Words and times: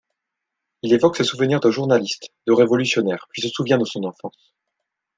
Il 0.81 0.93
évoque 0.93 1.15
ses 1.17 1.23
souvenirs 1.23 1.59
de 1.59 1.69
journaliste, 1.69 2.31
de 2.47 2.53
révolutionnaire 2.53 3.27
puis 3.29 3.43
se 3.43 3.49
souvient 3.49 3.77
de 3.77 3.85
son 3.85 4.03
enfance. 4.03 4.55